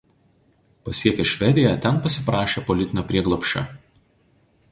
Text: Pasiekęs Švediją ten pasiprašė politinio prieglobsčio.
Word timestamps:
Pasiekęs 0.87 1.33
Švediją 1.33 1.73
ten 1.83 2.01
pasiprašė 2.07 2.65
politinio 2.71 3.03
prieglobsčio. 3.13 3.65